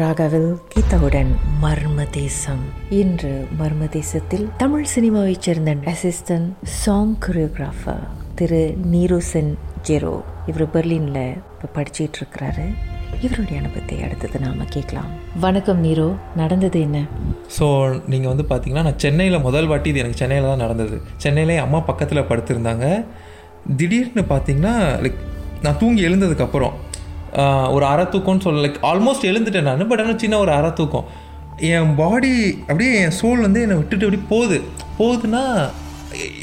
ராகவில் 0.00 0.50
கீதாவுடன் 0.72 1.30
மர்ம 1.62 2.04
தேசம். 2.10 2.62
இன்று 2.98 3.46
மர்ம 3.60 3.88
தேசத்தில் 3.88 4.44
தமிழ் 4.56 4.84
சினிமாவைச் 4.94 5.44
சேர்ந்த 5.46 5.74
assistant 5.92 6.50
song 6.62 7.14
choreographer 7.26 8.04
Thiru 8.34 8.74
Nirosan 8.92 9.50
Jero. 9.88 10.14
இவர் 10.46 10.70
பெர்லினில் 10.74 11.36
இப்போ 11.52 11.68
படிச்சிட்டு 11.76 12.18
இருக்கிறாரு 12.20 12.66
இவருடைய 13.20 13.60
அனுபவத்தை 13.60 14.02
அடுத்தது 14.02 14.38
நாம 14.40 14.64
கேட்கலாம். 14.64 15.10
வணக்கம் 15.40 15.84
நீரோ 15.84 16.08
நடந்தது 16.36 16.80
என்ன? 16.80 16.98
ஸோ 17.58 17.66
நீங்கள் 18.06 18.32
வந்து 18.32 18.46
பார்த்தீங்கன்னா 18.50 18.86
நான் 18.88 19.02
சென்னையில் 19.04 19.44
முதல் 19.48 19.66
வாட்டி 19.66 19.88
இது 19.88 19.98
எனக்கு 19.98 20.22
சென்னையில் 20.22 20.52
தான் 20.52 20.64
நடந்தது. 20.66 20.98
சென்னையிலே 21.16 21.56
அம்மா 21.56 21.80
பக்கத்தில் 21.80 22.28
படுத்திருந்தாங்க. 22.32 23.04
திடீர்னு 23.76 24.22
பார்த்தீங்கன்னா 24.34 24.76
லைக் 25.04 25.20
நான் 25.64 25.78
தூங்கி 25.80 26.02
எழுந்ததுக்கப்புறம் 26.08 26.74
ஒரு 27.76 27.84
அரை 27.92 28.04
தூக்கம்னு 28.12 28.44
சொல்ல 28.46 28.60
லைக் 28.64 28.78
ஆல்மோஸ்ட் 28.90 29.28
எழுந்துட்டேன் 29.30 29.66
நான் 29.68 29.88
பட் 29.90 30.02
ஆனால் 30.02 30.20
சின்ன 30.22 30.38
ஒரு 30.44 30.52
அரை 30.58 30.70
தூக்கம். 30.80 31.06
என் 31.70 31.94
பாடி 32.00 32.32
அப்படியே 32.60 32.92
என் 33.04 33.16
சோல் 33.20 33.44
வந்து 33.46 33.60
என்னை 33.64 33.76
விட்டுட்டு 33.80 34.06
அப்படி 34.06 34.22
போகுது. 34.32 34.58
போகுதுன்னா 34.98 35.42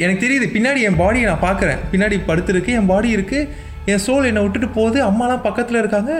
எனக்கு 0.04 0.22
தெரியுது 0.26 0.48
பின்னாடி 0.56 0.80
என் 0.88 1.00
பாடியை 1.02 1.26
நான் 1.32 1.46
பார்க்குறேன். 1.48 1.82
பின்னாடி 1.92 2.18
படுத்துருக்கு 2.30 2.72
என் 2.80 2.90
பாடி 2.92 3.10
இருக்குது 3.18 3.50
என் 3.92 4.04
சோல் 4.06 4.30
என்னை 4.30 4.42
விட்டுட்டு 4.46 4.70
போகுது. 4.80 5.00
அம்மாலாம் 5.10 5.46
பக்கத்தில் 5.48 5.82
இருக்காங்க. 5.84 6.12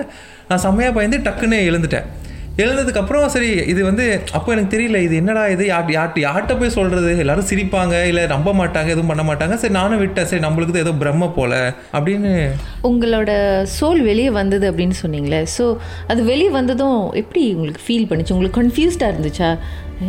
நான் 0.50 0.64
செம்மையாக 0.66 0.96
பயந்து 0.98 1.20
டக்குன்னு 1.28 1.60
எழுந்துட்டேன். 1.70 2.08
எழுந்ததுக்கப்புறம் 2.62 3.32
சரி 3.34 3.48
இது 3.72 3.82
வந்து 3.88 4.04
அப்போ 4.38 4.50
எனக்கு 4.56 4.74
தெரியல 4.74 4.98
இது 5.06 5.14
என்னடா 5.20 5.44
இது? 5.54 5.64
யார் 5.72 5.88
யார்கிட்ட 5.96 6.20
யார்கிட்ட 6.26 6.56
போய் 6.60 6.74
சொல்கிறது 6.76 7.12
எல்லாரும் 7.24 7.48
சிரிப்பாங்க 7.52 7.96
இல்லை 8.10 8.24
நம்ப 8.34 8.50
மாட்டாங்க 8.60 8.94
எதுவும் 8.94 9.12
பண்ண 9.12 9.24
மாட்டாங்க. 9.30 9.56
சரி 9.62 9.74
நானும் 9.80 10.02
விட்டேன். 10.04 10.28
சரி 10.32 10.44
நம்மளுக்கு 10.46 10.84
ஏதோ 10.84 10.94
பிரம்ம 11.02 11.30
போல 11.38 11.54
அப்படின்னு. 11.98 12.34
உங்களோட 12.90 13.32
சோல் 13.78 14.02
வெளியே 14.10 14.30
வந்தது 14.40 14.68
அப்படின்னு 14.72 14.98
சொன்னீங்களே. 15.02 15.42
ஸோ 15.56 15.66
அது 16.14 16.24
வெளியே 16.32 16.52
வந்ததும் 16.60 17.00
எப்படி 17.24 17.44
உங்களுக்கு 17.56 17.84
ஃபீல் 17.88 18.08
பண்ணுச்சு? 18.12 18.36
உங்களுக்கு 18.38 18.60
கன்ஃபியூஸ்டாக 18.62 19.14
இருந்துச்சா? 19.16 19.50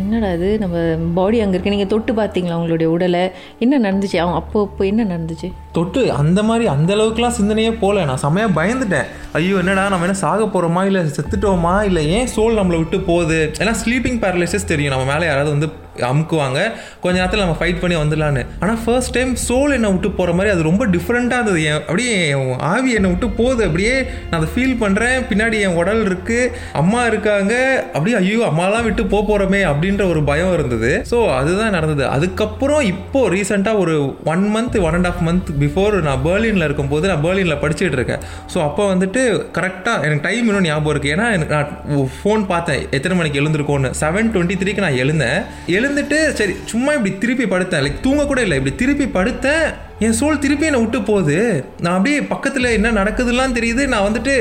என்னடா 0.03 0.29
இது? 0.37 0.47
நம்ம 0.61 0.77
பாடி 1.17 1.37
அங்கே 1.41 1.55
இருக்கு. 1.55 1.75
நீங்கள் 1.75 1.93
தொட்டு 1.93 2.13
பார்த்தீங்களா 2.21 2.57
உங்களுடைய 2.61 2.89
உடலை? 2.95 3.25
என்ன 3.65 3.79
நடந்துச்சு? 3.87 4.17
அவன் 4.23 4.39
அப்போ 4.41 4.59
அப்போ 4.67 4.83
என்ன 4.91 5.01
நடந்துச்சு? 5.13 5.49
தொட்டு 5.77 6.01
அந்த 6.21 6.39
மாதிரி 6.49 6.65
அந்த 6.77 6.91
அளவுக்குலாம் 6.97 7.37
சிந்தனையே 7.41 7.73
போல 7.83 8.05
நான் 8.11 8.23
செம்மையாக 8.25 8.57
பயந்துட்டேன். 8.61 9.09
ஐயோ 9.37 9.55
என்னடா 9.61 9.85
நம்ம 9.91 10.05
என்ன 10.07 10.17
சாக 10.25 10.43
போகிறோமா 10.43 10.81
இல்லை 10.89 11.01
செத்துட்டோமா? 11.15 11.73
இல்லை 11.87 12.03
ஏன் 12.17 12.29
சோல் 12.35 12.59
நம்மளை 12.59 12.77
விட்டு 12.81 12.99
போகுது? 13.09 13.39
ஏன்னா 13.63 13.73
ஸ்லீப்பிங் 13.81 14.21
பேரலைசஸ் 14.25 14.71
தெரியும். 14.73 14.93
நம்ம 14.93 15.07
மேலே 15.13 15.25
யாராவது 15.31 15.51
வந்து 15.55 15.67
அமுக்குவாங்க. 16.09 16.59
கொஞ்ச 17.03 17.15
நேரத்தில் 17.17 17.41
நம்ம 17.43 17.55
ஃபைட் 17.59 17.77
பண்ணி 17.81 17.95
வந்துடலான்னு. 17.99 18.41
ஆனால் 18.61 18.79
ஃபர்ஸ்ட் 18.83 19.13
டைம் 19.17 19.31
சோல் 19.47 19.73
என்னை 19.75 19.89
விட்டு 19.91 20.09
போகிற 20.17 20.31
மாதிரி 20.37 20.51
அது 20.53 20.61
ரொம்ப 20.69 20.83
டிஃப்ரெண்ட்டாக 20.95 21.39
இருந்தது. 21.39 21.59
என் 21.69 21.79
அப்படியே 21.87 22.13
என் 22.31 22.49
ஆவி 22.71 22.89
என்னை 22.97 23.09
விட்டு 23.13 23.27
போகுது. 23.39 23.61
அப்படியே 23.67 23.93
நான் 24.29 24.37
அதை 24.39 24.49
ஃபீல் 24.55 24.75
பண்ணுறேன் 24.83 25.17
பின்னாடி 25.29 25.59
என் 25.67 25.77
உடல் 25.81 26.01
இருக்குது 26.09 26.49
அம்மா 26.81 27.01
இருக்காங்க. 27.11 27.53
அப்படியே 27.93 28.17
ஐயோ 28.21 28.41
அம்மாலாம் 28.49 28.87
விட்டு 28.87 29.05
போக 29.13 29.23
போகிறோமே 29.29 29.61
அப்படின்ற 29.71 30.05
ஒரு 30.13 30.23
பயம் 30.31 30.53
இருந்தது. 30.57 30.91
ஸோ 31.11 31.19
அதுதான் 31.39 31.75
நடந்தது. 31.77 32.05
அதுக்கப்புறம் 32.15 32.83
இப்போது 32.93 33.31
ரீசெண்டாக 33.35 33.83
ஒரு 33.85 33.95
one 34.33 34.45
month 34.55 34.77
one 34.87 34.97
and 34.99 35.11
half 35.11 35.23
month 35.29 35.53
before 35.63 35.97
நான் 36.09 36.25
பேர்லினில் 36.27 36.67
இருக்கும்போது 36.69 37.07
நான் 37.13 37.23
பேர்லினில் 37.27 37.61
படிச்சுட்டு 37.63 37.99
இருக்கேன். 38.01 38.23
ஸோ 38.55 38.59
அப்போ 38.67 38.83
வந்துட்டு 38.93 39.23
கரெக்டாக 39.29 40.03
எனக்கு 40.07 40.19
டைம் 40.21 40.47
இன்னும் 40.47 40.61
ஞாபகம் 40.61 41.01
இருக்குது 41.01 41.13
ஏன்னா 41.15 41.31
எனக்கு 41.31 41.55
நான் 41.55 42.09
ஃபோன் 42.23 42.45
பார்த்தேன். 42.45 42.87
எத்தனை 42.91 43.17
மணிக்கு 43.17 43.41
எழுந்திருக்கோன்னு. 43.41 43.93
செவன் 43.99 44.31
டுவெண்ட்டி 44.33 44.57
த்ரீக்கு 44.61 44.85
நான் 44.85 45.01
எழுந்தேன். 45.03 45.41
எழுந்துட்டு 45.67 46.31
சரி 46.31 46.55
சும்மா 46.65 46.91
இப்படி 46.91 47.17
திருப்பி 47.17 47.43
படுத்தேன். 47.43 47.83
லைக் 47.85 47.99
தூங்க 47.99 48.25
கூட 48.25 48.41
இல்லை. 48.41 48.57
இப்படி 48.57 48.75
திருப்பி 48.75 49.05
படுத்தேன். 49.19 49.73
என் 50.03 50.15
சோல் 50.19 50.39
திருப்பி 50.43 50.65
என்னை 50.67 50.79
விட்டு 50.79 50.99
போகுது. 51.09 51.35
நான் 51.83 51.93
அப்படியே 51.97 52.17
பக்கத்தில் 52.31 52.67
என்ன 52.77 52.87
நடக்குதுலாம் 52.97 53.53
தெரியுது. 53.57 53.83
நான் 53.91 54.05
வந்துட்டு 54.07 54.33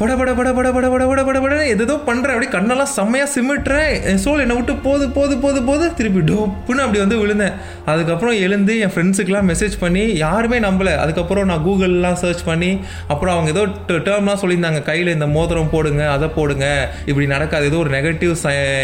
பட 0.00 0.14
பட 0.20 0.30
பட 0.38 0.48
பட 0.56 0.68
பட 0.76 0.86
பட 0.92 1.04
பட 1.10 1.20
பட 1.26 1.38
பட 1.42 1.56
எதோ 1.74 1.94
பண்ணுறேன் 2.08 2.34
அப்படியே 2.34 2.52
கண்ணெல்லாம் 2.54 2.90
செம்மையாக 2.94 3.28
சிமிட்டுறேன். 3.34 3.92
என் 4.10 4.20
சோல் 4.24 4.42
என்னை 4.44 4.56
விட்டு 4.58 4.74
போது 4.86 5.04
போது 5.18 5.34
போது 5.44 5.60
போது 5.68 5.84
திருப்பி 5.98 6.22
டோப்புன்னு 6.30 6.84
அப்படி 6.86 7.00
வந்து 7.02 7.18
விழுந்தேன். 7.20 7.54
அதுக்கப்புறம் 7.92 8.36
எழுந்து 8.46 8.74
என் 8.86 8.92
ஃப்ரெண்ட்ஸுக்கெலாம் 8.94 9.48
மெசேஜ் 9.52 9.76
பண்ணி 9.84 10.02
யாருமே 10.24 10.58
நம்பலை. 10.66 10.94
அதுக்கப்புறம் 11.04 11.48
நான் 11.52 11.62
கூகுள்லாம் 11.66 12.18
சர்ச் 12.22 12.44
பண்ணி 12.50 12.72
அப்புறம் 13.12 13.34
அவங்க 13.36 13.50
ஏதோ 13.54 13.64
டேர்ம்லாம் 14.08 14.42
சொல்லியிருந்தாங்க. 14.42 14.82
கையில் 14.90 15.12
இந்த 15.16 15.28
மோதிரம் 15.36 15.72
போடுங்க 15.76 16.02
அதை 16.16 16.30
போடுங்க. 16.38 16.66
இப்படி 17.10 17.28
நடக்காது. 17.34 17.70
ஏதோ 17.72 17.80
ஒரு 17.84 17.92
நெகட்டிவ் 17.96 18.34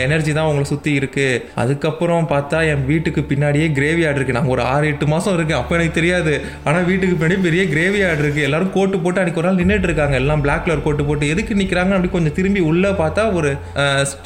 எனர்ஜி 0.06 0.32
தான் 0.38 0.48
உங்களை 0.52 0.68
சுற்றி 0.72 0.92
இருக்குது 1.00 1.42
அதுக்கப்புறம் 1.64 2.30
பார்த்தா 2.36 2.60
என் 2.70 2.88
வீட்டுக்கு 2.92 3.24
பின்னாடியே 3.32 3.68
கிரேவி 3.80 4.02
ஆர்டு 4.08 4.18
இருக்குது 4.20 4.40
நாங்கள் 4.40 4.56
ஒரு 4.58 4.64
ஆறு 4.72 4.86
எட்டு 4.94 5.12
மாதம் 5.16 5.36
இருக்குது 5.38 5.60
அப்போ 5.60 5.72
எனக்கு 5.78 5.98
தெரியும் 5.98 6.10
தெரியாது. 6.12 6.34
ஆனால் 6.68 6.86
வீட்டுக்கு 6.90 7.16
பின்னாடி 7.18 7.36
பெரிய 7.46 7.62
கிரேவி 7.72 8.00
ஆர்டு 8.08 8.22
இருக்குது 8.24 8.46
எல்லாரும் 8.48 8.72
கோட்டு 8.76 8.96
போட்டு 9.04 9.20
அன்றைக்கி 9.20 9.40
ஒரு 9.42 9.48
நாள் 9.48 9.60
நின்றுட்டு 9.60 9.88
இருக்காங்க. 9.90 10.16
எல்லாம் 10.22 10.42
பிளாக் 10.44 10.64
கலர் 10.64 10.84
கோட்டு 10.86 11.02
போட்டு. 11.08 11.24
எதுக்கு 11.34 11.58
நிற்கிறாங்க 11.60 11.94
அப்படி 11.96 12.10
கொஞ்சம் 12.16 12.36
திரும்பி 12.38 12.60
உள்ளே 12.70 12.90
பார்த்தா 13.02 13.22
ஒரு 13.38 13.50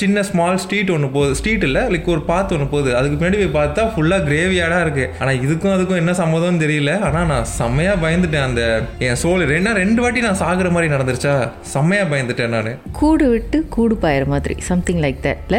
சின்ன 0.02 0.22
ஸ்மால் 0.30 0.60
ஸ்ட்ரீட் 0.64 0.92
ஒன்று 0.96 1.08
போகுது 1.16 1.36
ஸ்ட்ரீட் 1.40 1.66
இல்லை 1.68 1.82
லைக் 1.94 2.12
ஒரு 2.16 2.22
பாத்து 2.32 2.54
ஒன்று 2.56 2.68
போகுது. 2.74 2.90
அதுக்கு 2.98 3.18
பின்னாடி 3.18 3.38
போய் 3.42 3.56
பார்த்தா 3.60 3.84
ஃபுல்லாக 3.94 4.26
கிரேவி 4.28 4.58
ஆடாக 4.66 4.84
இருக்குது 4.86 5.10
ஆனால் 5.20 5.40
இதுக்கும் 5.46 5.74
அதுக்கும் 5.76 6.00
என்ன 6.02 6.14
சம்மதம்னு 6.22 6.62
தெரியல. 6.64 6.94
ஆனால் 7.08 7.28
நான் 7.32 7.50
செம்மையாக 7.58 8.02
பயந்துட்டேன் 8.04 8.46
அந்த 8.48 8.62
என் 9.08 9.20
சோல் 9.24 9.46
ரெண்டா 9.54 9.74
ரெண்டு 9.82 10.02
வாட்டி 10.04 10.26
நான் 10.28 10.40
சாகுற 10.44 10.70
மாதிரி 10.76 10.94
நடந்துருச்சா? 10.94 11.34
செம்மையாக 11.74 12.10
பயந்துட்டேன் 12.12 12.54
நான். 12.56 12.72
கூடு 13.00 13.26
விட்டு 13.34 13.58
கூடு 13.76 13.96
பாயிற 14.04 14.26
மாதிரி 14.34 14.56
சம்திங் 14.70 15.02
லைக் 15.06 15.24
தட்ல 15.26 15.58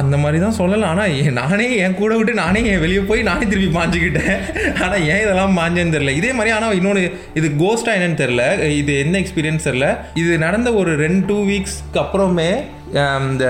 அந்த 0.00 0.16
மாதிரி 0.22 0.38
தான் 0.44 0.56
சொல்லலாம் 0.58 0.92
ஆனால் 0.92 1.32
நானே 1.38 1.66
என் 1.84 1.96
கூட 2.00 2.12
விட்டு 2.18 2.32
நானே 2.42 2.60
என் 2.72 2.82
வெளியே 2.84 3.02
போய் 3.10 3.26
நானே 3.30 3.44
திருப்பி 3.50 3.70
மாஞ்சிக்கிட்டேன். 3.78 4.36
ஆனால் 4.84 5.04
ஏன் 5.12 5.22
இதெல்லாம் 5.24 5.56
மாஞ்சேன்னு 5.58 5.94
தெரில 5.96 6.14
இதே 6.20 6.30
மாதிரி 6.38 6.54
ஆனால் 6.56 6.76
இன்னொன்று 6.78 7.02
இது 7.40 7.48
கோஸ்டா 7.62 7.94
என்னன்னு 7.96 8.20
தெரில 8.22 8.44
இது 8.82 8.94
என்ன 9.04 9.20
எக்ஸ்பீரியன்ஸ் 9.24 9.68
தெரில 9.68 9.88
இது 10.22 10.32
நடந்த 10.46 10.72
ஒரு 10.82 10.92
ரெண்டு 11.04 11.22
டூ 11.30 11.38
வீக்ஸ்க்கு 11.50 12.02
அப்புறமே 12.04 12.50
இந்த 13.30 13.46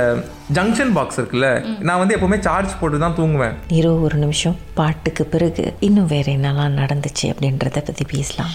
ஜங்ஷன் 0.56 0.92
பாக்ஸ் 0.96 1.18
இருக்குல்ல 1.20 1.48
நான் 1.88 2.00
வந்து 2.02 2.14
எப்போவுமே 2.16 2.38
சார்ஜ் 2.46 2.78
போட்டு 2.80 2.98
தான் 3.04 3.16
தூங்குவேன். 3.18 3.56
நீரோ 3.72 3.90
ஒரு 4.06 4.16
நிமிஷம் 4.24 4.56
பாட்டுக்கு 4.80 5.24
பிறகு 5.34 5.64
இன்னும் 5.88 6.10
வேற 6.14 6.26
என்னெல்லாம் 6.36 6.78
நடந்துச்சு 6.82 7.26
அப்படின்றத 7.32 7.82
பற்றி 7.88 8.06
பேசலாம். 8.14 8.54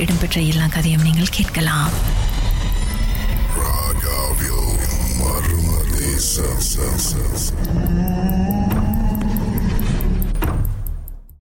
இடம்பெற்ற 0.00 0.40
எல்லா 0.40 0.66
கதையும் 0.66 1.02
நீங்கள் 1.02 1.30
கேட்கலாம். 1.30 1.92
ராகாவில் 3.58 4.70
மர்ம 5.20 5.68
தேசம் 5.98 6.60